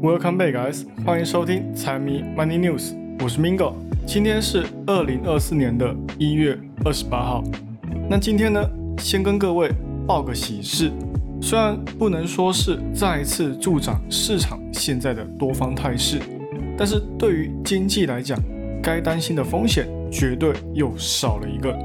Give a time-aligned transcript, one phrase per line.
[0.00, 0.84] Welcome back, guys！
[1.04, 3.72] 欢迎收听财迷 Money News，我是 Mingo。
[4.06, 7.42] 今天是二零二四年的一月二十八号。
[8.08, 8.64] 那今天呢，
[8.98, 9.72] 先跟各位
[10.06, 10.92] 报个喜事。
[11.42, 16.20] 虽然不能说是再次助长市场现在的多方态势，
[16.76, 18.38] 但是对于经济来讲，
[18.80, 21.76] 该担心的风险绝对又少了一个，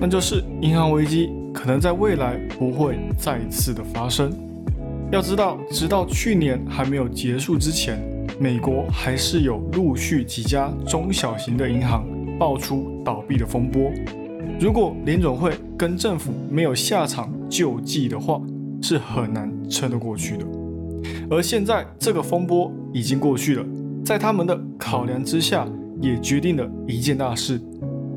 [0.00, 4.32] 那就是银行危机可能在未来不会再次的发生。
[5.12, 8.00] 要知道，直到去年还没有结束之前，
[8.38, 12.06] 美国还是有陆续几家中小型的银行
[12.38, 13.90] 爆出倒闭的风波。
[14.60, 18.40] 如果联总会跟政府没有下场救济的话，
[18.80, 20.44] 是很难撑得过去的。
[21.28, 23.66] 而现在这个风波已经过去了，
[24.04, 25.66] 在他们的考量之下，
[26.00, 27.60] 也决定了一件大事。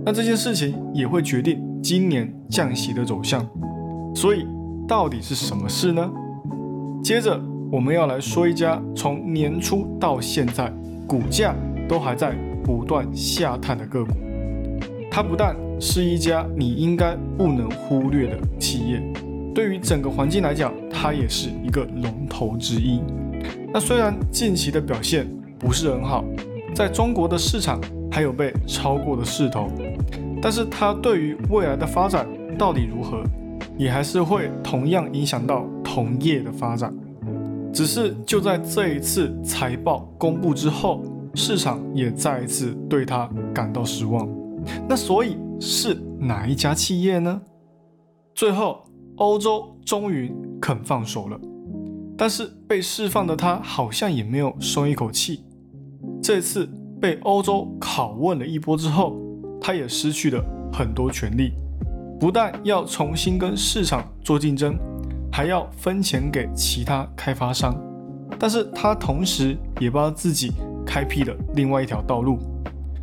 [0.06, 3.44] 那这件事情也会决定今年降息的走向。
[4.14, 4.46] 所以，
[4.88, 6.12] 到底是什么事呢？
[7.04, 7.38] 接着，
[7.70, 10.72] 我们要来说一家从年初到现在
[11.06, 11.54] 股价
[11.86, 14.14] 都还在不断下探的个股。
[15.12, 19.04] 它不但是一家你应该不能忽略的企业，
[19.54, 23.02] 对于整个环境来讲，它也是一个龙头之一。
[23.74, 25.28] 那虽然近期的表现
[25.60, 26.24] 不是很好，
[26.74, 29.70] 在中国的市场还有被超过的势头，
[30.42, 32.26] 但是它对于未来的发展
[32.58, 33.22] 到底如何，
[33.78, 35.66] 也还是会同样影响到。
[35.94, 36.92] 同业的发展，
[37.72, 41.04] 只是就在这一次财报公布之后，
[41.36, 44.28] 市场也再一次对它感到失望。
[44.90, 47.40] 那所以是哪一家企业呢？
[48.34, 48.84] 最后，
[49.18, 51.40] 欧洲终于肯放手了，
[52.18, 55.46] 但是被释放的他好像也没有松一口气。
[56.24, 56.68] 这次
[57.00, 59.16] 被欧洲拷问了一波之后，
[59.62, 61.52] 他也失去了很多权利，
[62.20, 64.76] 不但要重新跟市场做竞争。
[65.36, 67.76] 还要分钱给其他开发商，
[68.38, 70.52] 但是他同时也帮自己
[70.86, 72.38] 开辟了另外一条道路，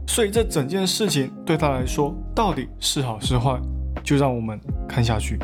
[0.06, 3.60] 所以这整件事情对他来说到底是好是坏，
[4.04, 5.40] 就让我们看下去。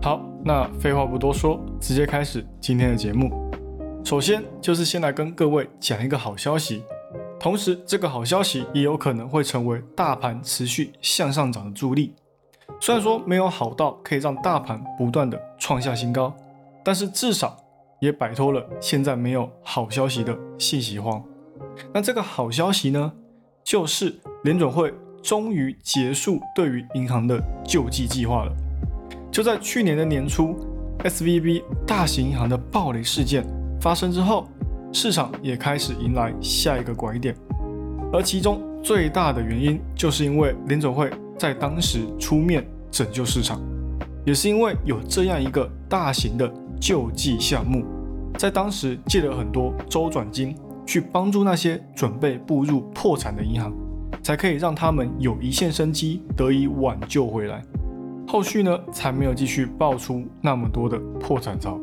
[0.00, 3.30] 好，那废话不多说，直接开始今天的节目。
[4.02, 6.82] 首先就是先来跟各位讲一个好消息，
[7.38, 12.14] 同时这个好消息也有可能会成为大盘持续向上涨的助力。
[12.80, 16.32] 虽然说没有好到可以让大盘不断的创下新高，
[16.84, 17.56] 但是至少
[18.00, 21.22] 也摆脱了现在没有好消息的信息荒。
[21.92, 23.12] 那这个好消息呢，
[23.64, 28.52] 就是联准会终于结束对于银行的救济计划了。
[29.30, 30.56] 就在去年的年初
[31.00, 33.44] ，SVB 大型银行的暴雷事件
[33.80, 34.46] 发生之后，
[34.92, 37.34] 市场也开始迎来下一个拐点，
[38.12, 41.10] 而其中最大的原因就是因为联准会。
[41.38, 43.60] 在当时出面拯救市场，
[44.26, 47.84] 也是因为有这样一个大型的救济项目，
[48.36, 50.54] 在当时借了很多周转金
[50.84, 53.72] 去帮助那些准备步入破产的银行，
[54.22, 57.62] 才可以让他们有一线生机得以挽救回来。
[58.26, 61.80] 后续呢，才没有继续爆出那么多的破产潮。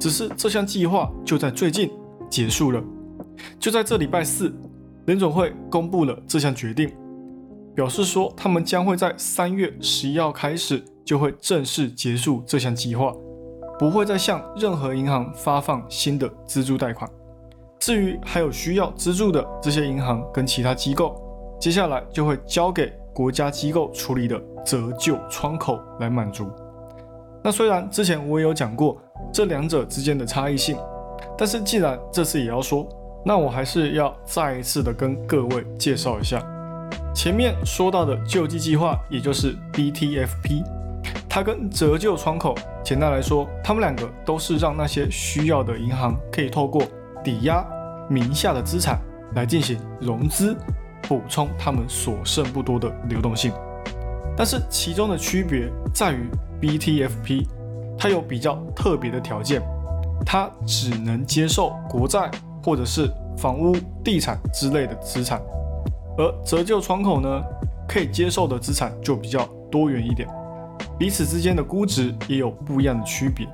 [0.00, 1.90] 只是这项计划就在最近
[2.30, 2.82] 结束了，
[3.58, 4.52] 就在这礼拜四，
[5.06, 6.90] 联总会公布了这项决定。
[7.78, 13.14] 表示说，他们将会在三月十一号开始就会正式结束这项计划，
[13.78, 17.08] 不会再向任何银行发放新的资助贷款。
[17.78, 21.22] 至于还有需要资助的这些银行跟其他机构，
[21.60, 26.50] 接下来就会交给国家机构处理的折旧窗口来满足。
[27.44, 29.00] 那虽然之前我也有讲过
[29.32, 30.76] 这两者之间的差异性，
[31.38, 32.88] 但是既然这次也要说，
[33.24, 36.44] 那我还是要再一次的跟各位介绍一下。
[37.18, 40.62] 前面说到的救济计划，也就是 BTFP，
[41.28, 46.80] 它跟折旧窗口，简单来说，他们两个都是让那些需要的银行可以透过
[47.24, 47.66] 抵押
[48.08, 49.00] 名下的资产
[49.34, 50.56] 来进行融资，
[51.08, 53.52] 补充他们所剩不多的流动性。
[54.36, 56.30] 但是其中的区别在于
[56.60, 57.48] ，BTFP
[57.98, 59.60] 它有比较特别的条件，
[60.24, 62.30] 它只能接受国债
[62.62, 65.42] 或者是房屋、地产之类的资产。
[66.18, 67.44] 而折旧窗口呢，
[67.88, 70.28] 可以接受的资产就比较多元一点，
[70.98, 73.46] 彼此之间的估值也有不一样的区别。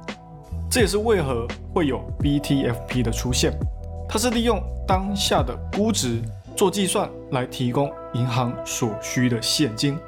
[0.70, 3.52] 这也是为何会有 BTFP 的出现，
[4.08, 6.22] 它是利用当下的估值
[6.56, 9.98] 做计算来提供银行所需的现金。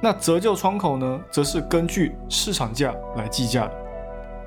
[0.00, 3.72] 那折旧窗口呢，则是根据市场价来计价的。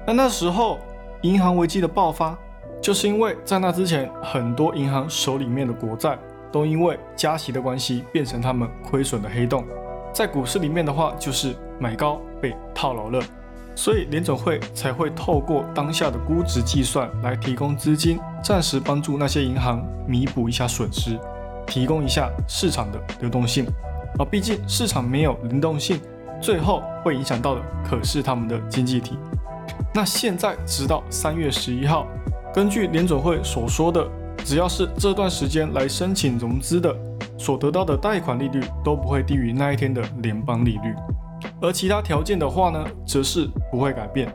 [0.07, 0.79] 那那时候
[1.21, 2.35] 银行危机的爆发，
[2.81, 6.17] 就是因为在那之前，很多银行手里面的国债。
[6.53, 9.65] 都因为加息的关系变成他们亏损的黑洞，
[10.13, 13.19] 在股市里面的话就是买高被套牢了，
[13.75, 21.19] 所以联总会才会透过当下的估值计算来提供资金，暂时帮助那些银行弥补一下损失，
[21.65, 23.65] 提供一下市场的流动性。
[24.19, 25.99] 啊，毕竟市场没有流动性，
[26.39, 29.17] 最后会影响到的可是他们的经济体。
[29.91, 32.06] 那现在直到三月十一号，
[32.53, 34.07] 根据联总会所说的，
[34.44, 36.95] 只要是这段时间来申请融资的，
[37.38, 40.94] 所得到的贷款利率都不会低于那一天的联邦利率。
[41.62, 44.34] 而其他条件的话呢，则是不会改变。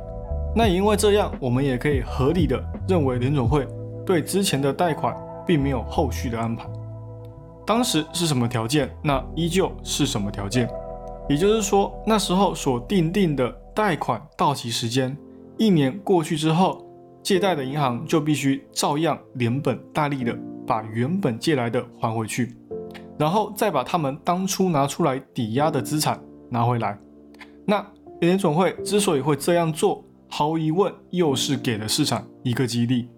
[0.57, 3.67] 那也因为这样，我们也可以合理的认为联总会
[4.05, 5.15] 对之前的贷款
[5.47, 6.67] 并没有后续的安排。
[7.67, 10.69] 当时是什么条件，那依旧是什么条件。
[11.29, 15.15] 也就是说，那时候所定定的贷款到期时间，
[15.59, 16.83] 一年过去之后，
[17.23, 20.37] 借贷的银行就必须照样连本带利的
[20.67, 22.55] 把原本借来的还回去，
[23.19, 26.21] 然后再把他们当初拿出来抵押的资产
[26.51, 26.99] 拿回来。
[27.67, 27.87] 那
[28.21, 33.09] 联总会之所以会这样做，毫无疑问又是给了市场一个激励。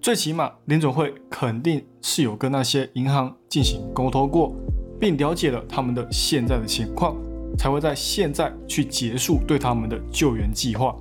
[0.00, 4.54] 最起码联总会肯定是有跟那些银行进行沟通过，
[5.00, 7.16] 并了解了他们的现在的情况，
[7.56, 10.94] 才会在现在去结束对他们的救援计划。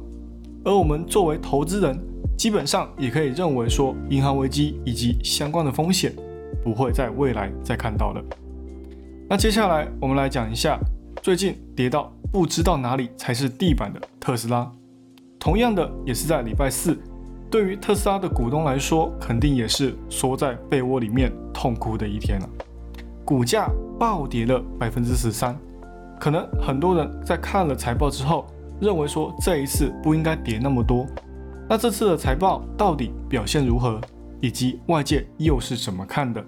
[0.64, 2.00] 而我们作为投资人，
[2.44, 6.12] 基本上也可以认为说，银行危机以及相关的风险
[6.62, 8.22] 不会在未来再看到了。
[9.30, 10.78] 那接下来我们来讲一下
[11.22, 12.12] 最近跌到。
[12.34, 14.70] 不知道哪里才是地板的特斯拉，
[15.40, 16.98] 同样的也是在礼拜四，
[17.50, 22.50] 对于特斯拉的股东来说，肯定也是缩在被窝里面痛哭的一天了。
[23.24, 25.58] 股价暴跌了百分之十三，
[26.20, 28.46] 可能很多人在看了财报之后，
[28.82, 31.08] 认为说这一次不应该跌那么多。
[31.70, 34.00] 那这次的财报到底表现如何，
[34.42, 36.44] 以及外界又是怎么看的？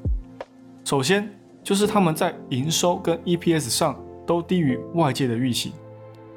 [0.84, 1.30] 首先
[1.64, 3.96] 就是他们在营收跟 EPS 上。
[4.28, 5.72] 都低于外界的预期，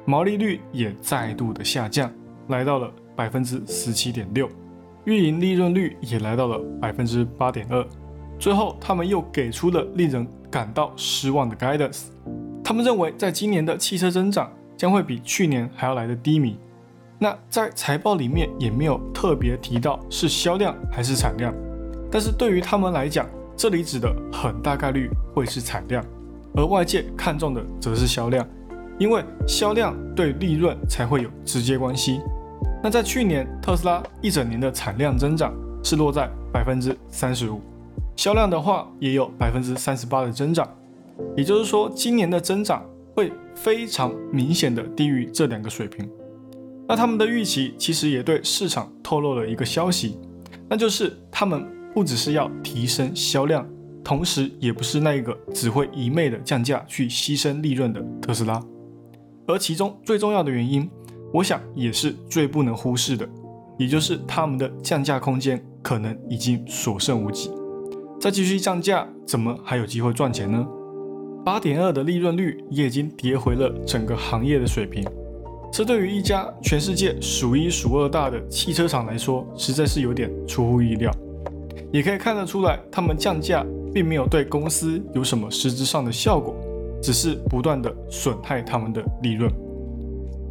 [0.05, 2.07] 毛利率也再度的下降，
[2.49, 4.47] 来到了百分之十七点六，
[5.05, 7.83] 运营利润率也来到了百分之八点二。
[8.37, 12.09] 最后，他们又给出了令人感到失望的 guidance，
[12.63, 16.59] 他们认为在今年的汽车增长将会比去年还要来的低迷。
[17.21, 21.53] 那在财报里面也没有特别提到是销量还是产量，
[22.09, 23.27] 但是对于他们来讲，
[23.57, 26.01] 这里指的很大概率会是产量。
[26.55, 28.47] 而外界看重的则是销量，
[28.97, 32.21] 因为销量对利润才会有直接关系。
[32.81, 37.59] 那在去年，特斯拉一整年的产量增长是落在百分之三十五，
[38.15, 40.65] 销量的话也有百分之三十八的增长。
[41.35, 42.81] 也就是说，今年的增长
[43.13, 46.09] 会非常明显的低于这两个水平。
[46.89, 50.17] 那他们的预期其实也对市场透露了一个消息，
[50.67, 51.63] 那就是他们
[51.93, 53.63] 不只是要提升销量。
[54.03, 58.59] 同时，也不是那个只会一昧的降价去牺牲利润的特斯拉，
[59.45, 60.89] 而其中最重要的原因，
[61.31, 63.29] 我想也是最不能忽视的，
[63.77, 67.51] 也就是他们的降价空间可能已经所剩无几。
[68.19, 70.65] 再继续降价，怎么还有机会赚钱呢？
[71.45, 75.05] 八点二的利润率也已经跌回了整个行业的水平，
[75.71, 81.11] 这对于一家全世界数一数二大的汽车厂来说，实在是有点出乎意料。
[81.91, 83.65] 也可以看得出来，他们降价。
[83.91, 86.55] 并没有对公司有什么实质上的效果，
[87.01, 89.51] 只是不断的损害他们的利润。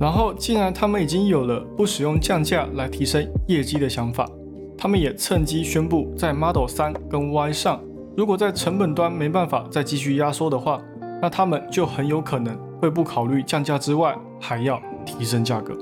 [0.01, 4.29] 然后，既然他们已经有了不使用降价来提升业绩的想法，
[4.77, 7.81] 他们也趁机宣布，在 Model 3跟 Y 上，
[8.17, 10.83] 如果在成本端没办法再继续压缩的话，
[11.23, 14.83] 那他们就很有可能会不考虑降价之外，还要
[15.19, 15.77] 提升价格。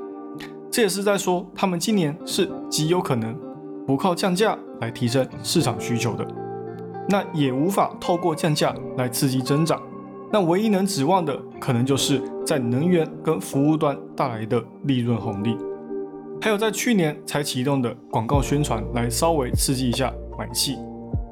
[0.70, 3.38] 这也是在说，他们今年是极有可能
[3.86, 6.26] 不靠降价来提升市场需求的。
[7.08, 9.80] 那也无法透过降价来刺激增长，
[10.32, 15.56] 那唯一能指望的可能就是在能源跟服务端带来的利润红利，
[16.40, 20.76] 还有在去年才启动的广告宣传来稍微刺激一下买气。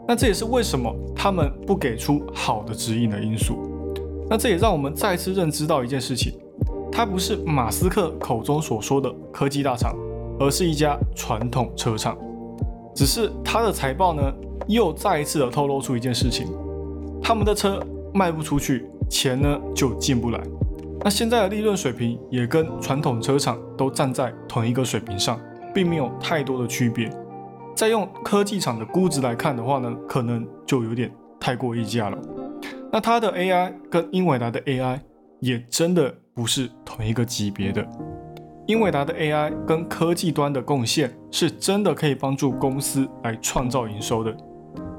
[0.06, 3.58] 那这也是为什么他们不给出好的指引的因素。
[4.30, 6.32] 那这也让我们再次认知到一件事情，
[6.96, 9.96] 它不是马斯克口中所说的科技大厂，
[10.38, 12.16] 而是一家传统车厂。
[12.94, 14.32] 只是它的财报呢？
[14.68, 16.46] 又再一次的透露出一件事情，
[17.20, 17.84] 他们的车
[18.14, 20.40] 卖不出去，钱呢就进不来。
[21.00, 25.38] 那现在的利润水平也跟传统车厂都站在同一个水平上，
[25.74, 27.10] 并没有太多的区别。
[27.74, 32.16] 再用科技厂的估值来看的话呢，可能就有点太过溢价了。
[32.92, 35.00] 那它的 AI 跟英伟达的 AI
[35.40, 37.86] 也真的不是同一个级别的。
[38.66, 44.36] 英伟达的 AI 跟科技端的贡献是真的可以帮助公司来创造营收的。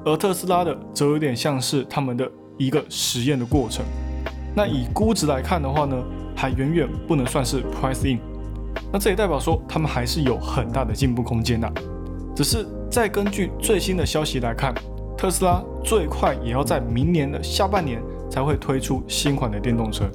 [0.04, 3.84] 而特斯拉的则有点像是他们的一个实验的过程。
[4.54, 5.96] 那以估值来看的话呢，
[6.34, 8.18] 还远远不能算是 price in。
[8.92, 11.70] 那这也代表说他们还是有很大的进步空间的。
[12.34, 14.72] 只是再根据最新的消息来看，
[15.18, 18.00] 特斯拉最快也要在明年的下半年
[18.30, 20.08] 才会推出新款的电动车，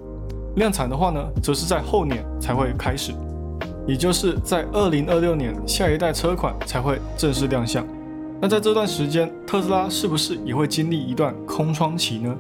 [0.56, 3.14] 量产的话呢，则是在后年才会开始，
[3.88, 7.86] 也就是在二零二六年下一代车款才会正式亮相。
[8.42, 12.36] 那在这段时间，特斯拉是不是也会经历一段空窗期呢？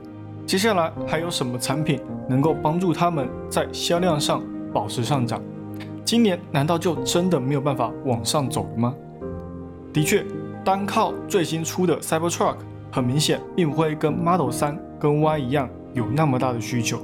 [0.45, 4.41] 接下来还有什么产品能够帮助他们在销量上
[4.73, 5.41] 保持上涨？
[6.03, 8.93] 今年难道就真的没有办法往上走了吗？
[9.93, 10.25] 的确，
[10.65, 12.55] 单靠最新出的 Cybertruck，
[12.91, 16.99] 很明显并不会跟 Model 3跟 Y 一样有那么大的需求，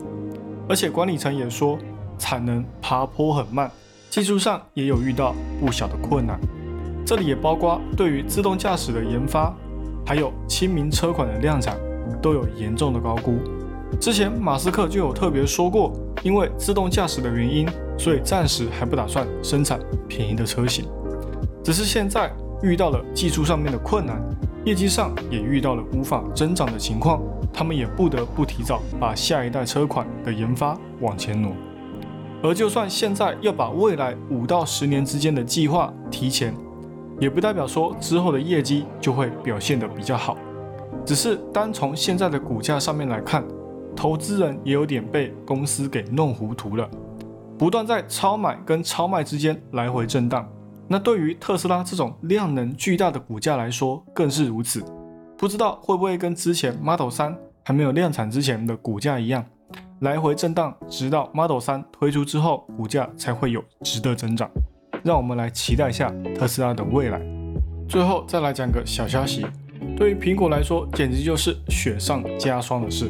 [0.70, 1.78] 而且管理层也说
[2.18, 3.72] 产能爬坡很慢，
[4.10, 6.40] 技术上也有遇到不小的困难。
[7.06, 9.56] 这里也包括对于自动驾驶的研发，
[10.06, 11.78] 还有亲民车款的量产，
[12.22, 13.36] 都有严重的高估。
[14.00, 17.66] 之前马斯克就有特别说过，因为自动驾驶的原因，
[17.98, 20.86] 所以暂时还不打算生产便宜的车型。
[21.64, 22.30] 只是现在
[22.62, 24.22] 遇到了技术上面的困难，
[24.66, 27.22] 业绩上也遇到了无法增长的情况，
[27.54, 31.52] 他们也不得不提早把下一代车款的研发往前挪。
[32.44, 36.54] 而就算现在要把未来五到十年之间的计划提前，
[37.20, 40.38] 也不代表说之后的业绩就会表现得比较好，
[41.04, 43.44] 只是单从现在的股价上面来看，
[43.96, 46.88] 投资人也有点被公司给弄糊涂了，
[47.58, 50.48] 不断在超买跟超卖之间来回震荡。
[50.88, 54.86] 那对于特斯拉这种量能巨大的股价来说更是如此，
[55.38, 59.46] 不知道会不会跟之前 Model 3还没有量产之前的股价一样，
[60.00, 64.50] 来回震荡，直到 Model 3推出之后，股价才会有值得增长。
[65.04, 67.22] 让我们来期待下特斯拉的未来。
[67.88, 69.46] 最后再来讲个小消息，
[69.96, 73.08] 对于苹果来说，简直就是雪上加霜的事，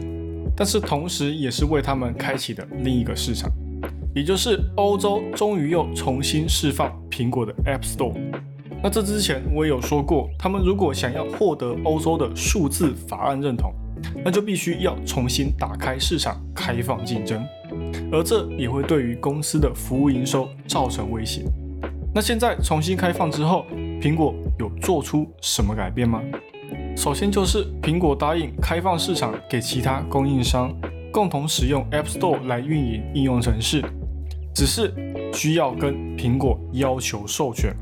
[0.53, 3.49] 但是同时也是为他们开启的另一个市场，
[4.13, 8.13] 也就是欧洲终于又重新释放苹果的 App Store。
[8.83, 13.73] 那这之前我也有说过，他们如果想要获得欧洲的数字法案认同，
[14.23, 17.43] 那就必须要重新打开市场，开放竞争，
[18.11, 21.43] 而这也会对于公司的服务营收造成威胁。
[22.13, 23.65] 那现在重新开放之后，
[24.01, 26.21] 苹果有做出什么改变吗？
[26.95, 30.73] 首先就是苹果答应开放市场给其他供应商
[31.11, 33.83] 共同使用 App Store 来运营应用程式，
[34.53, 34.93] 只是
[35.33, 37.75] 需要跟苹果要求授权，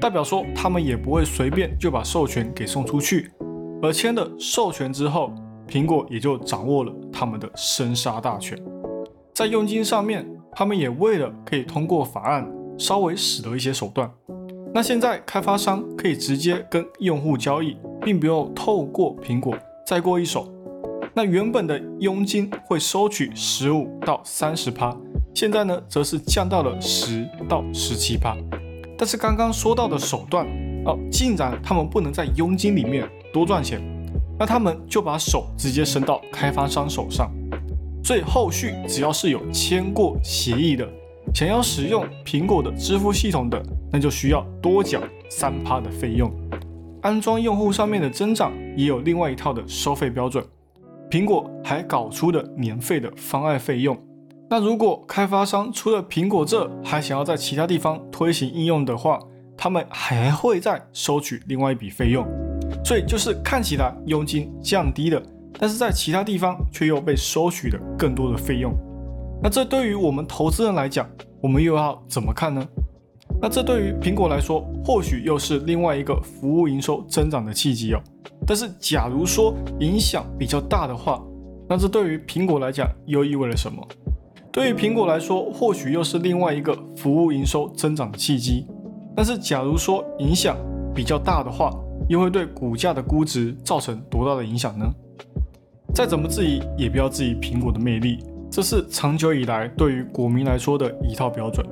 [0.00, 3.30] 代表说他们也不会随便就把授权给送出去，
[3.82, 5.32] 而签了授权之后，
[5.68, 8.58] 苹果也就掌握了他们的生杀大权。
[9.34, 12.46] 在佣金上面，他们也为了可以通过法案。
[12.78, 14.10] 稍微使得一些手段，
[14.74, 20.46] 那现在开发商可以直接跟用户交易，并不用透过苹果再过一手。
[21.14, 24.94] 那原本的佣金会收取十五到三十趴，
[25.34, 28.36] 现在呢则是降到了十到十七趴。
[28.98, 30.46] 但是刚刚说到的手段
[30.84, 33.80] 哦，竟然他们不能在佣金里面多赚钱，
[34.38, 37.30] 那他们就把手直接伸到开发商手上，
[38.02, 40.88] 所以后续只要是有签过协议的。
[41.34, 43.62] 想要使用苹果的支付系统的，
[43.92, 46.32] 那就需要多缴三趴的费用。
[47.02, 50.42] 安装用户上面的增长也有另外一套的收费标准。
[51.10, 53.96] 苹果还搞出了年费的方案费用。
[54.48, 59.18] 那如果开发商除了苹果这还想要在其他地方推行应用的话，
[59.56, 62.24] 他们还会再收取另外一笔费用。
[62.84, 65.20] 所以就是看起来佣金降低了，
[65.58, 68.72] 但是在其他地方却又被收取了更多的费用。
[69.42, 71.08] 那这对于我们投资人来讲，
[71.40, 72.64] 我们又要怎么看呢？
[73.42, 78.00] 那这对于苹果来说，或许又是另外一个服务营收增长的契机哦。
[78.46, 81.20] 但是，假如说影响比较大的话，
[81.68, 83.86] 那这对于苹果来讲又意味着什么？
[84.56, 88.66] 对于苹果来说，或许又是另外一个服务营收增长的契机。
[89.14, 90.56] 但是，假如说影响
[90.94, 91.70] 比较大的话，
[92.08, 94.86] 又会对股价的估值造成多大的影响呢？
[95.94, 98.24] 再怎么质疑，也不要质疑苹果的魅力。
[98.50, 101.62] 这是长久以来对于国民来说的一套标准，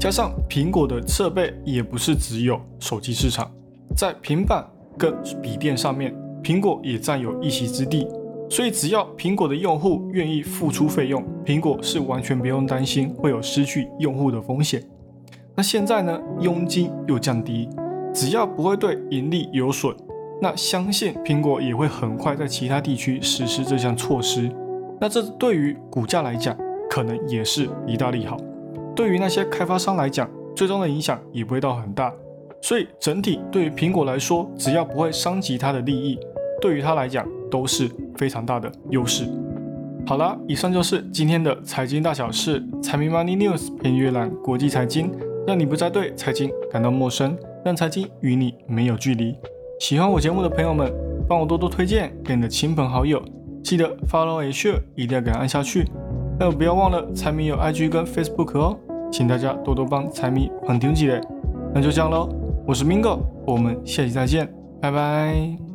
[0.00, 3.48] 加上苹果的设备也不是只有手机市场，
[3.96, 6.12] 在平板跟笔电上面，
[6.42, 8.08] 苹果也占有一席之地。
[8.54, 14.80] 所以只要苹果的用户愿意付出费用，苹果是完全不用担心会有失去用户的风险。
[15.56, 17.68] 那现在呢，佣金又降低，
[18.12, 19.92] 只要不会对盈利有损，
[20.40, 24.48] 那相信苹果也会很快在其他地区实施这项措施。
[25.00, 26.56] 那这对于股价来讲，
[26.88, 28.36] 可能也是一大利好。
[28.94, 32.14] 对于那些开发商来讲，最终的影响也不会到很大。
[32.60, 36.16] 所以整体对于苹果来说，只要不会伤及它的利益，
[36.60, 39.24] 对于它来讲都是非常大的优势。
[40.04, 45.12] 好了，以上就是今天的财经大小事，财迷 Money News 偏阅览国际财经。
[45.46, 49.36] 让你不再对财经感到陌生，让财经与你没有距离。
[49.78, 50.90] 喜欢我节目的朋友们，
[51.28, 53.22] 帮我多多推荐给你的亲朋好友，
[53.62, 55.84] 记得 follow a Share 一定要给它按下去。
[56.40, 58.74] 还有不要忘了财迷有 IG 跟 Facebook 哦，
[59.12, 61.20] 请大家多多帮财迷捧场起来。
[61.74, 62.26] 那就这样喽，
[62.66, 64.48] 我是 Mingo，我们下期再见，
[64.80, 65.73] 拜拜。